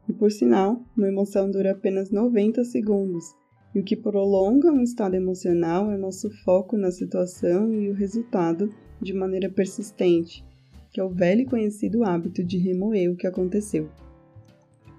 E 0.09 0.11
por 0.11 0.29
sinal, 0.29 0.83
uma 0.97 1.07
emoção 1.07 1.49
dura 1.49 1.71
apenas 1.71 2.11
90 2.11 2.65
segundos, 2.65 3.33
e 3.73 3.79
o 3.79 3.83
que 3.83 3.95
prolonga 3.95 4.71
um 4.71 4.83
estado 4.83 5.15
emocional 5.15 5.89
é 5.89 5.97
nosso 5.97 6.29
foco 6.43 6.75
na 6.75 6.91
situação 6.91 7.73
e 7.73 7.89
o 7.89 7.93
resultado 7.93 8.69
de 9.01 9.13
maneira 9.13 9.49
persistente, 9.49 10.43
que 10.91 10.99
é 10.99 11.03
o 11.03 11.09
velho 11.09 11.41
e 11.41 11.45
conhecido 11.45 12.03
hábito 12.03 12.43
de 12.43 12.57
remoer 12.57 13.09
o 13.09 13.15
que 13.15 13.25
aconteceu. 13.25 13.89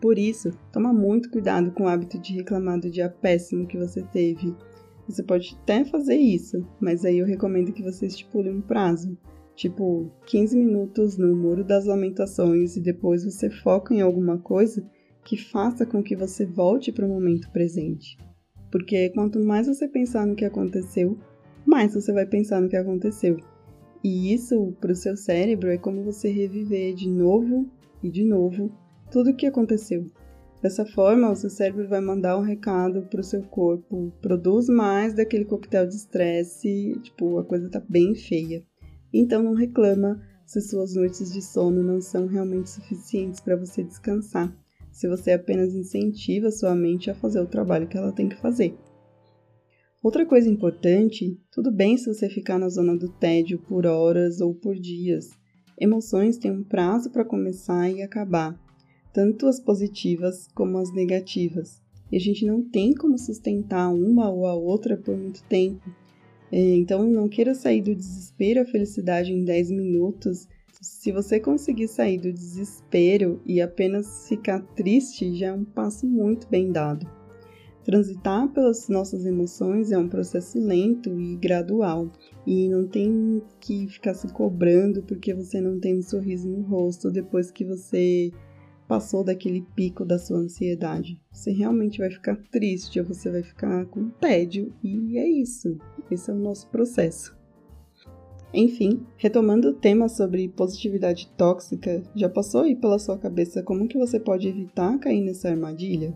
Por 0.05 0.19
isso, 0.19 0.51
toma 0.71 0.93
muito 0.93 1.31
cuidado 1.31 1.71
com 1.71 1.85
o 1.85 1.89
hábito 1.89 2.19
de 2.19 2.35
reclamar 2.35 2.79
do 2.79 2.91
dia 2.91 3.09
péssimo 3.09 3.67
que 3.67 3.79
você 3.79 4.03
teve. 4.03 4.55
Você 5.09 5.23
pode 5.23 5.57
até 5.63 5.83
fazer 5.83 6.17
isso, 6.17 6.63
mas 6.79 7.07
aí 7.07 7.21
eu 7.21 7.27
recomendo 7.27 7.73
que 7.73 7.83
você 7.83 8.05
estipule 8.05 8.51
um 8.51 8.61
prazo, 8.61 9.17
tipo 9.57 10.13
15 10.27 10.59
minutos 10.59 11.17
no 11.17 11.35
Muro 11.35 11.65
das 11.65 11.87
Lamentações 11.87 12.77
e 12.77 12.83
depois 12.83 13.25
você 13.25 13.49
foca 13.49 13.95
em 13.95 14.03
alguma 14.03 14.37
coisa 14.37 14.87
que 15.25 15.39
faça 15.39 15.87
com 15.87 16.03
que 16.03 16.15
você 16.15 16.45
volte 16.45 16.93
para 16.93 17.07
o 17.07 17.09
momento 17.09 17.51
presente. 17.51 18.19
Porque 18.71 19.09
quanto 19.09 19.43
mais 19.43 19.69
você 19.69 19.89
pensar 19.89 20.27
no 20.27 20.37
que 20.37 20.45
aconteceu, 20.45 21.17
mais 21.65 21.95
você 21.95 22.13
vai 22.13 22.27
pensar 22.27 22.61
no 22.61 22.69
que 22.69 22.77
aconteceu. 22.77 23.39
E 24.05 24.35
isso, 24.35 24.77
para 24.83 24.93
o 24.93 24.95
seu 24.95 25.17
cérebro, 25.17 25.71
é 25.71 25.79
como 25.79 26.05
você 26.05 26.31
reviver 26.31 26.95
de 26.95 27.09
novo 27.09 27.67
e 28.03 28.11
de 28.11 28.23
novo 28.23 28.84
tudo 29.15 29.31
o 29.31 29.37
que 29.37 29.47
aconteceu. 29.47 30.11
Dessa 30.61 30.85
forma, 30.85 31.31
o 31.31 31.37
seu 31.37 31.49
cérebro 31.49 31.89
vai 31.89 32.01
mandar 32.01 32.37
um 32.37 32.43
recado 32.43 33.03
para 33.03 33.21
o 33.21 33.25
seu 33.25 33.45
corpo: 33.45 34.13
produz 34.21 34.69
mais 34.69 35.15
daquele 35.15 35.45
coquetel 35.45 35.87
de 35.87 35.95
estresse, 35.95 36.99
tipo, 37.01 37.39
a 37.39 37.45
coisa 37.45 37.71
tá 37.71 37.81
bem 37.89 38.17
feia. 38.17 38.65
Então 39.13 39.41
não 39.41 39.55
reclama 39.55 40.21
se 40.45 40.61
suas 40.61 40.97
noites 40.97 41.33
de 41.33 41.41
sono 41.41 41.81
não 41.81 42.01
são 42.01 42.27
realmente 42.27 42.69
suficientes 42.71 43.39
para 43.39 43.55
você 43.55 43.85
descansar 43.85 44.53
se 44.91 45.09
você 45.09 45.33
apenas 45.33 45.75
incentiva 45.75 46.51
sua 46.51 46.75
mente 46.75 47.11
a 47.11 47.15
fazer 47.15 47.41
o 47.41 47.47
trabalho 47.47 47.87
que 47.87 47.97
ela 47.97 48.13
tem 48.13 48.29
que 48.29 48.41
fazer. 48.41 48.77
Outra 50.03 50.27
coisa 50.27 50.49
importante, 50.49 51.41
tudo 51.53 51.71
bem 51.73 51.97
se 51.97 52.13
você 52.13 52.29
ficar 52.29 52.59
na 52.59 52.69
zona 52.69 52.97
do 52.97 53.09
tédio 53.09 53.61
por 53.61 53.87
horas 53.87 54.41
ou 54.41 54.55
por 54.55 54.75
dias. 54.75 55.31
Emoções 55.81 56.37
têm 56.37 56.51
um 56.51 56.63
prazo 56.63 57.11
para 57.11 57.25
começar 57.25 57.91
e 57.91 58.03
acabar, 58.03 58.57
tanto 59.15 59.47
as 59.47 59.59
positivas 59.59 60.47
como 60.55 60.77
as 60.77 60.93
negativas. 60.93 61.81
E 62.13 62.17
a 62.17 62.21
gente 62.21 62.45
não 62.45 62.63
tem 62.63 62.93
como 62.93 63.17
sustentar 63.17 63.91
uma 63.91 64.29
ou 64.29 64.47
a 64.47 64.55
outra 64.55 64.97
por 64.99 65.17
muito 65.17 65.43
tempo. 65.45 65.89
É, 66.53 66.77
então, 66.77 67.09
não 67.09 67.29
queira 67.29 67.55
sair 67.55 67.81
do 67.81 67.95
desespero 67.95 68.61
à 68.61 68.67
felicidade 68.67 69.33
em 69.33 69.43
10 69.43 69.71
minutos 69.71 70.47
se 70.85 71.11
você 71.11 71.41
conseguir 71.41 71.89
sair 71.89 72.19
do 72.19 72.31
desespero 72.31 73.41
e 73.47 73.61
apenas 73.61 74.29
ficar 74.29 74.61
triste, 74.75 75.35
já 75.35 75.47
é 75.47 75.53
um 75.53 75.65
passo 75.65 76.07
muito 76.07 76.47
bem 76.47 76.71
dado. 76.71 77.11
Transitar 77.83 78.49
pelas 78.49 78.89
nossas 78.89 79.25
emoções 79.25 79.93
é 79.93 79.99
um 79.99 80.09
processo 80.09 80.59
lento 80.59 81.19
e 81.19 81.37
gradual, 81.37 82.11
e 82.47 82.69
não 82.69 82.87
tem 82.87 83.43
que 83.61 83.87
ficar 83.89 84.13
se 84.13 84.29
cobrando 84.29 85.03
porque 85.03 85.33
você 85.33 85.59
não 85.59 85.81
tem 85.81 85.99
um 85.99 86.03
sorriso 86.03 86.49
no 86.49 86.61
rosto 86.63 87.11
depois 87.11 87.51
que 87.51 87.65
você 87.65 88.31
passou 88.87 89.25
daquele 89.25 89.63
pico 89.75 90.05
da 90.05 90.19
sua 90.19 90.39
ansiedade. 90.39 91.21
Você 91.33 91.51
realmente 91.51 91.99
vai 91.99 92.11
ficar 92.11 92.37
triste 92.51 93.01
ou 93.01 93.07
você 93.07 93.31
vai 93.31 93.43
ficar 93.43 93.87
com 93.87 94.11
tédio, 94.11 94.73
e 94.83 95.19
é 95.19 95.29
isso. 95.29 95.79
Esse 96.11 96.31
é 96.31 96.35
o 96.35 96.39
nosso 96.39 96.69
processo. 96.69 97.37
Enfim, 98.53 99.05
retomando 99.17 99.71
o 99.71 99.75
tema 99.75 100.09
sobre 100.09 100.49
positividade 100.49 101.29
tóxica, 101.37 102.03
já 102.15 102.29
passou 102.29 102.61
aí 102.61 102.77
pela 102.77 103.01
sua 103.01 103.19
cabeça 103.19 103.65
como 103.65 103.89
que 103.89 103.99
você 103.99 104.21
pode 104.21 104.47
evitar 104.47 104.97
cair 105.01 105.23
nessa 105.23 105.49
armadilha? 105.49 106.15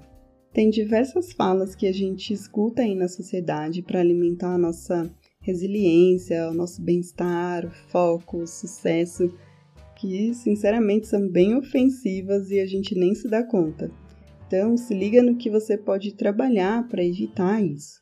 Tem 0.53 0.71
diversas 0.71 1.33
falas 1.33 1.75
que 1.75 1.87
a 1.87 1.93
gente 1.93 2.33
escuta 2.33 2.83
aí 2.83 2.95
na 2.95 3.09
sociedade 3.09 3.83
para 3.83 4.01
alimentar 4.01 4.55
a 4.55 4.59
nossa 4.59 5.11
resiliência, 5.41 6.49
o 6.49 6.55
nosso 6.55 6.81
bem-estar, 6.81 7.71
foco, 7.91 8.47
sucesso, 8.47 9.33
que 9.99 10.33
sinceramente 10.35 11.07
são 11.07 11.29
bem 11.29 11.55
ofensivas 11.57 12.51
e 12.51 12.61
a 12.61 12.67
gente 12.67 12.95
nem 12.95 13.15
se 13.15 13.29
dá 13.29 13.43
conta. 13.43 13.91
Então, 14.47 14.77
se 14.77 14.95
liga 14.95 15.23
no 15.23 15.37
que 15.37 15.51
você 15.51 15.77
pode 15.77 16.15
trabalhar 16.15 16.89
para 16.89 17.05
evitar 17.05 17.63
isso. 17.63 18.01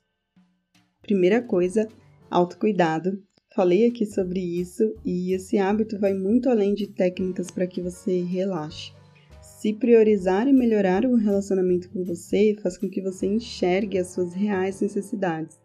Primeira 1.02 1.42
coisa, 1.42 1.88
autocuidado 2.30 3.20
Falei 3.56 3.86
aqui 3.86 4.04
sobre 4.04 4.38
isso 4.38 4.94
e 5.02 5.32
esse 5.32 5.56
hábito 5.56 5.98
vai 5.98 6.12
muito 6.12 6.50
além 6.50 6.74
de 6.74 6.88
técnicas 6.88 7.50
para 7.50 7.66
que 7.66 7.80
você 7.80 8.20
relaxe. 8.20 8.92
Se 9.40 9.72
priorizar 9.72 10.46
e 10.46 10.52
melhorar 10.52 11.06
o 11.06 11.16
relacionamento 11.16 11.88
com 11.88 12.04
você 12.04 12.54
faz 12.62 12.76
com 12.76 12.86
que 12.86 13.00
você 13.00 13.26
enxergue 13.26 13.96
as 13.96 14.08
suas 14.08 14.34
reais 14.34 14.82
necessidades. 14.82 15.58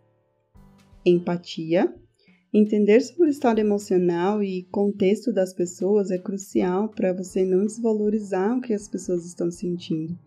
Empatia. 1.05 1.93
Entender 2.53 2.99
sobre 2.99 3.27
o 3.27 3.29
estado 3.29 3.59
emocional 3.59 4.43
e 4.43 4.63
contexto 4.63 5.31
das 5.31 5.53
pessoas 5.53 6.11
é 6.11 6.17
crucial 6.17 6.89
para 6.89 7.13
você 7.13 7.45
não 7.45 7.65
desvalorizar 7.65 8.57
o 8.57 8.61
que 8.61 8.73
as 8.73 8.89
pessoas 8.89 9.25
estão 9.25 9.49
sentindo. 9.49 10.19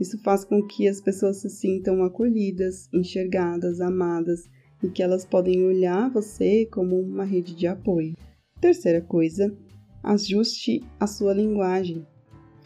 Isso 0.00 0.18
faz 0.18 0.44
com 0.44 0.60
que 0.60 0.88
as 0.88 1.00
pessoas 1.00 1.36
se 1.36 1.48
sintam 1.48 2.02
acolhidas, 2.02 2.88
enxergadas, 2.92 3.80
amadas 3.80 4.50
e 4.82 4.88
que 4.88 5.04
elas 5.04 5.24
podem 5.24 5.62
olhar 5.62 6.10
você 6.10 6.66
como 6.66 6.98
uma 6.98 7.22
rede 7.22 7.54
de 7.54 7.68
apoio. 7.68 8.16
Terceira 8.60 9.00
coisa, 9.00 9.56
ajuste 10.02 10.82
a 10.98 11.06
sua 11.06 11.32
linguagem. 11.32 12.04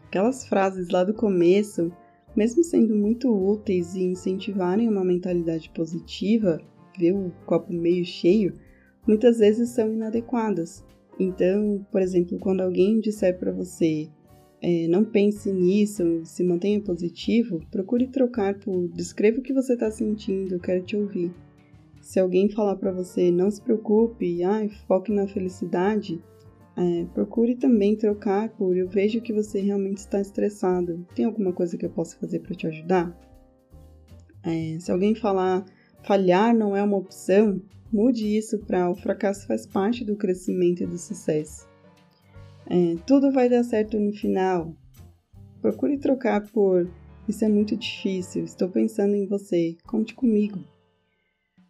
Aquelas 0.06 0.46
frases 0.48 0.88
lá 0.88 1.04
do 1.04 1.12
começo, 1.12 1.92
mesmo 2.34 2.64
sendo 2.64 2.96
muito 2.96 3.30
úteis 3.30 3.94
e 3.94 4.04
incentivarem 4.04 4.88
uma 4.88 5.04
mentalidade 5.04 5.70
positiva, 5.74 6.62
ver 6.98 7.12
o 7.12 7.30
copo 7.44 7.70
meio 7.74 8.06
cheio, 8.06 8.54
muitas 9.06 9.38
vezes 9.38 9.70
são 9.70 9.92
inadequadas. 9.92 10.84
Então, 11.18 11.86
por 11.90 12.00
exemplo, 12.00 12.38
quando 12.38 12.60
alguém 12.60 13.00
disser 13.00 13.38
para 13.38 13.52
você 13.52 14.08
é, 14.62 14.86
não 14.86 15.04
pense 15.04 15.52
nisso, 15.52 16.24
se 16.24 16.44
mantenha 16.44 16.80
positivo, 16.80 17.60
procure 17.70 18.06
trocar 18.06 18.54
por 18.60 18.88
descreva 18.88 19.40
o 19.40 19.42
que 19.42 19.52
você 19.52 19.74
está 19.74 19.90
sentindo, 19.90 20.60
quero 20.60 20.84
te 20.84 20.96
ouvir. 20.96 21.32
Se 22.00 22.20
alguém 22.20 22.48
falar 22.48 22.76
para 22.76 22.92
você 22.92 23.30
não 23.30 23.50
se 23.50 23.60
preocupe, 23.60 24.42
ai, 24.44 24.68
foque 24.86 25.12
na 25.12 25.26
felicidade, 25.26 26.22
é, 26.76 27.04
procure 27.12 27.56
também 27.56 27.96
trocar 27.96 28.50
por 28.50 28.76
eu 28.76 28.88
vejo 28.88 29.20
que 29.20 29.32
você 29.32 29.60
realmente 29.60 29.98
está 29.98 30.20
estressado. 30.20 31.04
Tem 31.14 31.24
alguma 31.24 31.52
coisa 31.52 31.76
que 31.76 31.84
eu 31.84 31.90
possa 31.90 32.16
fazer 32.18 32.40
para 32.40 32.54
te 32.54 32.66
ajudar? 32.66 33.16
É, 34.44 34.78
se 34.78 34.90
alguém 34.90 35.14
falar 35.14 35.64
falhar 36.04 36.54
não 36.54 36.76
é 36.76 36.82
uma 36.82 36.96
opção, 36.96 37.60
mude 37.92 38.36
isso 38.36 38.58
para 38.60 38.90
o 38.90 38.94
fracasso 38.94 39.46
faz 39.46 39.66
parte 39.66 40.04
do 40.04 40.16
crescimento 40.16 40.82
e 40.82 40.86
do 40.86 40.98
sucesso. 40.98 41.68
É, 42.66 42.96
tudo 43.06 43.30
vai 43.30 43.48
dar 43.48 43.64
certo 43.64 43.98
no 43.98 44.12
final. 44.12 44.74
Procure 45.60 45.98
trocar 45.98 46.40
por 46.50 46.90
isso 47.28 47.44
é 47.44 47.48
muito 47.48 47.76
difícil, 47.76 48.44
estou 48.44 48.68
pensando 48.68 49.14
em 49.14 49.26
você, 49.26 49.76
conte 49.86 50.14
comigo. 50.14 50.58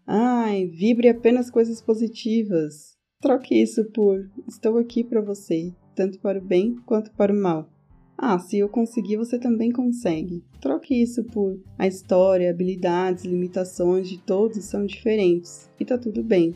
Ai, 0.07 0.67
vibre 0.67 1.09
apenas 1.09 1.51
coisas 1.51 1.81
positivas. 1.83 2.97
Troque 3.21 3.55
isso 3.55 3.85
por 3.93 4.29
estou 4.49 4.79
aqui 4.79 5.05
para 5.05 5.21
você, 5.21 5.73
tanto 5.95 6.19
para 6.21 6.39
o 6.39 6.45
bem 6.45 6.77
quanto 6.87 7.13
para 7.13 7.33
o 7.33 7.37
mal. 7.37 7.69
Ah, 8.17 8.39
se 8.39 8.59
eu 8.59 8.69
conseguir, 8.69 9.17
você 9.17 9.39
também 9.39 9.73
consegue. 9.73 10.45
Troque 10.61 10.95
isso 10.95 11.25
por 11.25 11.59
a 11.79 11.87
história, 11.87 12.51
habilidades, 12.51 13.25
limitações 13.25 14.09
de 14.09 14.19
todos 14.19 14.65
são 14.65 14.87
diferentes 14.87 15.71
e 15.79 15.85
tá 15.85 15.99
tudo 15.99 16.23
bem. 16.23 16.55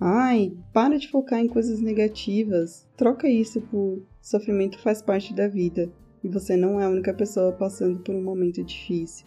Ai, 0.00 0.52
para 0.72 0.98
de 0.98 1.08
focar 1.08 1.40
em 1.40 1.48
coisas 1.48 1.80
negativas. 1.80 2.86
Troca 2.96 3.28
isso 3.28 3.60
por 3.62 4.02
sofrimento 4.20 4.78
faz 4.78 5.00
parte 5.00 5.34
da 5.34 5.48
vida 5.48 5.90
e 6.22 6.28
você 6.28 6.56
não 6.56 6.80
é 6.80 6.84
a 6.84 6.90
única 6.90 7.14
pessoa 7.14 7.52
passando 7.52 8.00
por 8.00 8.14
um 8.14 8.22
momento 8.22 8.62
difícil. 8.62 9.26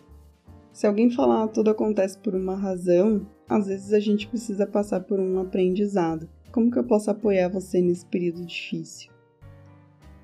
Se 0.72 0.86
alguém 0.86 1.10
falar 1.10 1.48
tudo 1.48 1.72
acontece 1.72 2.18
por 2.18 2.36
uma 2.36 2.56
razão, 2.56 3.28
às 3.48 3.68
vezes 3.68 3.94
a 3.94 4.00
gente 4.00 4.28
precisa 4.28 4.68
passar 4.68 5.02
por 5.02 5.20
um 5.20 5.40
aprendizado. 5.40 6.30
Como 6.52 6.72
que 6.72 6.78
eu 6.78 6.84
posso 6.84 7.10
apoiar 7.10 7.50
você 7.50 7.82
nesse 7.82 8.06
período 8.06 8.46
difícil? 8.46 9.12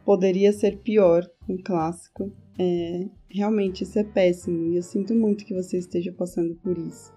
Poderia 0.05 0.53
ser 0.53 0.77
pior, 0.77 1.27
um 1.49 1.57
clássico. 1.57 2.31
É, 2.57 3.09
realmente 3.27 3.83
isso 3.83 3.99
é 3.99 4.03
péssimo 4.03 4.71
e 4.71 4.77
eu 4.77 4.83
sinto 4.83 5.13
muito 5.13 5.43
que 5.43 5.53
você 5.53 5.77
esteja 5.77 6.13
passando 6.13 6.55
por 6.55 6.77
isso. 6.77 7.11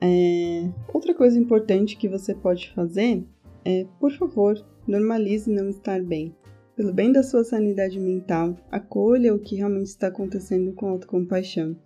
É, 0.00 0.70
outra 0.94 1.12
coisa 1.12 1.38
importante 1.38 1.96
que 1.96 2.08
você 2.08 2.32
pode 2.32 2.72
fazer 2.72 3.24
é, 3.64 3.84
por 3.98 4.12
favor, 4.12 4.64
normalize 4.86 5.50
não 5.50 5.68
estar 5.68 6.00
bem. 6.02 6.34
Pelo 6.76 6.92
bem 6.92 7.10
da 7.10 7.24
sua 7.24 7.42
sanidade 7.42 7.98
mental, 7.98 8.56
acolha 8.70 9.34
o 9.34 9.38
que 9.38 9.56
realmente 9.56 9.88
está 9.88 10.06
acontecendo 10.06 10.72
com 10.72 10.88
autocompaixão. 10.88 11.76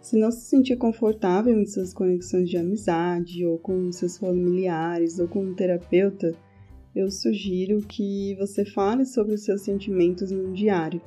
Se 0.00 0.16
não 0.16 0.30
se 0.30 0.42
sentir 0.42 0.76
confortável 0.76 1.58
em 1.58 1.66
suas 1.66 1.92
conexões 1.92 2.48
de 2.48 2.56
amizade, 2.56 3.44
ou 3.44 3.58
com 3.58 3.90
seus 3.90 4.18
familiares, 4.18 5.18
ou 5.18 5.26
com 5.26 5.42
um 5.42 5.54
terapeuta, 5.54 6.36
eu 6.94 7.10
sugiro 7.10 7.80
que 7.82 8.34
você 8.38 8.64
fale 8.64 9.04
sobre 9.04 9.34
os 9.34 9.44
seus 9.44 9.62
sentimentos 9.62 10.30
num 10.30 10.52
diário. 10.52 11.00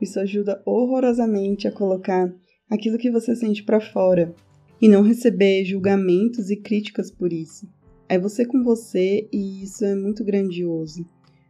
Isso 0.00 0.18
ajuda 0.18 0.62
horrorosamente 0.64 1.68
a 1.68 1.72
colocar 1.72 2.32
aquilo 2.68 2.98
que 2.98 3.10
você 3.10 3.36
sente 3.36 3.62
para 3.62 3.80
fora 3.80 4.34
e 4.80 4.88
não 4.88 5.02
receber 5.02 5.64
julgamentos 5.64 6.50
e 6.50 6.56
críticas 6.56 7.10
por 7.10 7.32
isso. 7.32 7.68
É 8.08 8.18
você 8.18 8.44
com 8.44 8.62
você 8.62 9.28
e 9.32 9.62
isso 9.62 9.84
é 9.84 9.94
muito 9.94 10.24
grandioso. 10.24 11.04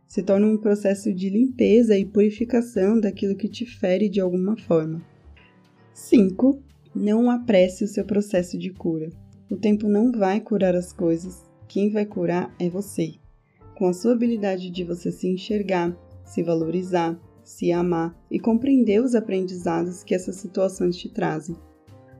Se 0.07 0.23
torna 0.23 0.47
um 0.47 0.59
processo 0.59 1.15
de 1.15 1.31
limpeza 1.31 1.97
e 1.97 2.05
purificação 2.05 3.01
daquilo 3.01 3.37
que 3.37 3.49
te 3.49 3.65
fere 3.65 4.09
de 4.09 4.21
alguma 4.21 4.57
forma. 4.57 5.01
5. 5.95 6.61
Não 6.95 7.31
apresse 7.31 7.85
o 7.85 7.89
seu 7.89 8.05
processo 8.05 8.59
de 8.59 8.71
cura. 8.71 9.09
O 9.49 9.57
tempo 9.57 9.89
não 9.89 10.11
vai 10.11 10.41
curar 10.41 10.75
as 10.75 10.93
coisas. 10.93 11.45
Quem 11.69 11.91
vai 11.91 12.05
curar 12.05 12.53
é 12.59 12.69
você 12.69 13.20
com 13.81 13.89
a 13.89 13.95
sua 13.95 14.13
habilidade 14.13 14.69
de 14.69 14.85
você 14.85 15.11
se 15.11 15.27
enxergar, 15.27 15.97
se 16.23 16.43
valorizar, 16.43 17.19
se 17.43 17.73
amar 17.73 18.15
e 18.31 18.39
compreender 18.39 19.03
os 19.03 19.15
aprendizados 19.15 20.05
que 20.05 20.15
essas 20.15 20.37
situações 20.37 20.99
te 20.99 21.09
trazem. 21.09 21.57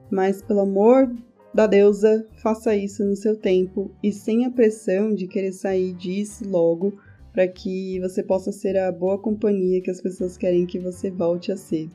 Mas, 0.09 0.41
pelo 0.41 0.61
amor 0.61 1.15
da 1.53 1.67
deusa, 1.67 2.27
faça 2.41 2.75
isso 2.75 3.05
no 3.05 3.15
seu 3.15 3.37
tempo 3.37 3.91
e 4.01 4.11
sem 4.11 4.43
a 4.43 4.49
pressão 4.49 5.13
de 5.13 5.27
querer 5.27 5.51
sair 5.51 5.93
disso 5.93 6.49
logo 6.49 6.97
para 7.31 7.47
que 7.47 7.99
você 7.99 8.23
possa 8.23 8.51
ser 8.51 8.75
a 8.75 8.91
boa 8.91 9.19
companhia 9.19 9.83
que 9.83 9.91
as 9.91 10.01
pessoas 10.01 10.37
querem 10.37 10.65
que 10.65 10.79
você 10.79 11.11
volte 11.11 11.51
a 11.51 11.57
ser. 11.57 11.87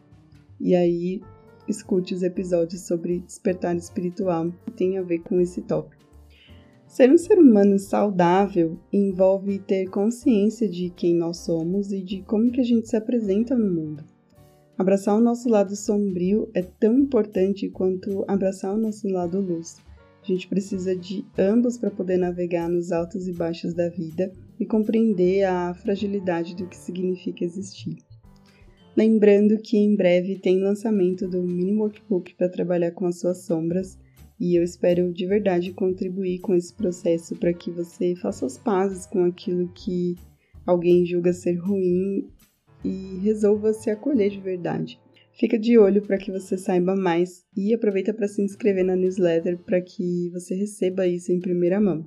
E 0.61 0.77
aí, 0.77 1.21
escute 1.67 2.15
os 2.15 2.23
episódios 2.23 2.83
sobre 2.83 3.19
despertar 3.19 3.75
espiritual 3.75 4.49
que 4.65 4.71
tem 4.71 4.97
a 4.97 5.03
ver 5.03 5.19
com 5.19 5.41
esse 5.41 5.61
tópico. 5.61 5.96
Ser 6.97 7.13
um 7.13 7.19
ser 7.19 7.39
humano 7.39 7.79
saudável 7.79 8.79
envolve 8.91 9.59
ter 9.59 9.85
consciência 9.91 10.67
de 10.67 10.89
quem 10.89 11.15
nós 11.15 11.37
somos 11.45 11.93
e 11.93 12.01
de 12.01 12.23
como 12.23 12.51
que 12.51 12.59
a 12.59 12.65
gente 12.65 12.89
se 12.89 12.97
apresenta 12.97 13.55
no 13.55 13.71
mundo. 13.71 14.03
Abraçar 14.79 15.15
o 15.15 15.21
nosso 15.21 15.47
lado 15.47 15.77
sombrio 15.77 16.49
é 16.55 16.63
tão 16.63 16.99
importante 16.99 17.69
quanto 17.69 18.25
abraçar 18.27 18.75
o 18.75 18.79
nosso 18.79 19.07
lado 19.09 19.39
luz. 19.39 19.77
A 20.23 20.27
gente 20.27 20.49
precisa 20.49 20.97
de 20.97 21.23
ambos 21.37 21.77
para 21.77 21.91
poder 21.91 22.17
navegar 22.17 22.67
nos 22.67 22.91
altos 22.91 23.29
e 23.29 23.33
baixos 23.35 23.75
da 23.75 23.91
vida 23.91 24.33
e 24.59 24.65
compreender 24.65 25.45
a 25.45 25.75
fragilidade 25.75 26.57
do 26.57 26.67
que 26.67 26.79
significa 26.79 27.45
existir. 27.45 27.99
Lembrando 28.97 29.59
que 29.59 29.77
em 29.77 29.95
breve 29.95 30.39
tem 30.39 30.63
lançamento 30.63 31.29
do 31.29 31.43
mini 31.43 31.77
workbook 31.77 32.35
para 32.37 32.49
trabalhar 32.49 32.93
com 32.93 33.05
as 33.05 33.21
suas 33.21 33.45
sombras 33.45 33.99
e 34.39 34.59
eu 34.59 34.63
espero 34.63 35.13
de 35.13 35.27
verdade 35.27 35.73
contribuir 35.73 36.41
com 36.41 36.55
esse 36.55 36.75
processo 36.75 37.35
para 37.37 37.53
que 37.53 37.71
você 37.71 38.15
faça 38.17 38.45
as 38.45 38.59
pazes 38.59 39.07
com 39.07 39.25
aquilo 39.25 39.69
que 39.73 40.17
alguém 40.67 41.07
julga 41.07 41.33
ser 41.33 41.55
ruim 41.55 42.29
e 42.85 43.19
resolva 43.23 43.73
se 43.73 43.91
acolher 43.91 44.31
de 44.31 44.41
verdade. 44.41 45.01
Fica 45.39 45.59
de 45.59 45.79
olho 45.79 46.01
para 46.03 46.17
que 46.17 46.33
você 46.33 46.57
saiba 46.57 46.97
mais 46.97 47.45
e 47.55 47.75
aproveita 47.75 48.15
para 48.15 48.29
se 48.29 48.41
inscrever 48.43 48.85
na 48.85 48.97
newsletter 48.97 49.59
para 49.59 49.81
que 49.81 50.31
você 50.31 50.55
receba 50.55 51.07
isso 51.07 51.31
em 51.31 51.41
primeira 51.41 51.81
mão. 51.81 52.07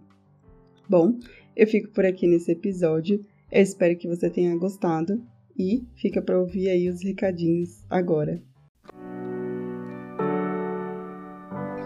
Bom, 0.90 1.20
eu 1.56 1.68
fico 1.68 1.92
por 1.92 2.06
aqui 2.06 2.26
nesse 2.26 2.52
episódio. 2.52 3.24
Eu 3.52 3.62
espero 3.62 3.96
que 3.98 4.08
você 4.08 4.30
tenha 4.30 4.58
gostado 4.58 5.24
e 5.58 5.84
fica 5.96 6.22
para 6.22 6.40
ouvir 6.40 6.70
aí 6.70 6.90
os 6.90 7.04
recadinhos 7.04 7.84
agora. 7.90 8.42